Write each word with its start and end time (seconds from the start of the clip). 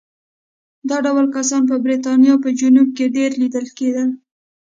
دا 0.89 0.97
ډول 1.05 1.25
کسان 1.35 1.61
په 1.69 1.75
برېټانیا 1.85 2.33
په 2.43 2.49
جنوب 2.59 2.89
کې 2.97 3.05
ډېر 3.15 3.31
لیدل 3.41 3.65
کېدل. 3.77 4.09